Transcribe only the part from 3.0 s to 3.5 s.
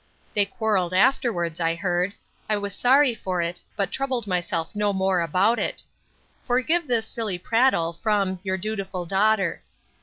for